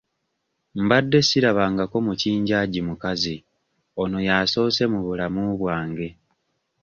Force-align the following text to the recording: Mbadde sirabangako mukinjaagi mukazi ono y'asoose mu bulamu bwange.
Mbadde 0.81 1.19
sirabangako 1.27 1.97
mukinjaagi 2.05 2.81
mukazi 2.87 3.35
ono 4.01 4.17
y'asoose 4.27 4.83
mu 4.91 4.99
bulamu 5.05 5.41
bwange. 5.61 6.07